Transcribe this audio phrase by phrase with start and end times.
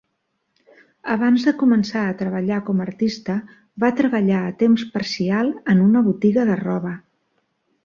[1.15, 3.37] Abans de començar a treballar com a artista,
[3.85, 6.99] va treballar a temps parcial en una botiga de roba.